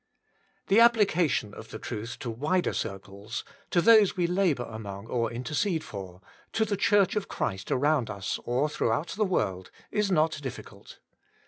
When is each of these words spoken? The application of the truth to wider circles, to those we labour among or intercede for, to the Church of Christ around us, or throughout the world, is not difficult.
The 0.65 0.79
application 0.79 1.53
of 1.53 1.69
the 1.69 1.77
truth 1.77 2.17
to 2.21 2.31
wider 2.31 2.73
circles, 2.73 3.43
to 3.69 3.81
those 3.81 4.17
we 4.17 4.25
labour 4.25 4.63
among 4.67 5.05
or 5.05 5.31
intercede 5.31 5.83
for, 5.83 6.21
to 6.53 6.65
the 6.65 6.75
Church 6.75 7.15
of 7.15 7.27
Christ 7.27 7.69
around 7.69 8.09
us, 8.09 8.39
or 8.43 8.67
throughout 8.67 9.09
the 9.09 9.23
world, 9.25 9.69
is 9.91 10.09
not 10.09 10.39
difficult. 10.41 10.97